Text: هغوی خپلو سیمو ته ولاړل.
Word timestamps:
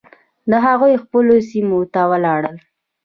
هغوی 0.67 1.01
خپلو 1.03 1.35
سیمو 1.49 1.79
ته 1.93 2.01
ولاړل. 2.11 2.55